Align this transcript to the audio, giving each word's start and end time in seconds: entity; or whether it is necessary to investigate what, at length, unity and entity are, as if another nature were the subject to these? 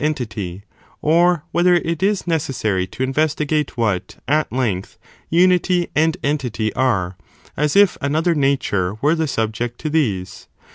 entity; 0.03 0.63
or 1.03 1.43
whether 1.51 1.75
it 1.75 2.01
is 2.01 2.25
necessary 2.25 2.87
to 2.87 3.03
investigate 3.03 3.77
what, 3.77 4.15
at 4.27 4.51
length, 4.51 4.97
unity 5.29 5.89
and 5.95 6.17
entity 6.23 6.73
are, 6.73 7.15
as 7.55 7.75
if 7.75 7.99
another 8.01 8.33
nature 8.33 8.95
were 9.03 9.13
the 9.13 9.27
subject 9.27 9.79
to 9.79 9.91
these? 9.91 10.47